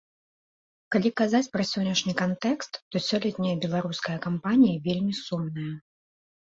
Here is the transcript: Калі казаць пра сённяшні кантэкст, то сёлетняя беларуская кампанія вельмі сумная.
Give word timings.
Калі 0.95 1.11
казаць 1.21 1.49
пра 1.57 1.63
сённяшні 1.73 2.13
кантэкст, 2.23 2.81
то 2.89 2.95
сёлетняя 3.11 3.55
беларуская 3.69 4.19
кампанія 4.27 4.83
вельмі 4.91 5.13
сумная. 5.25 5.71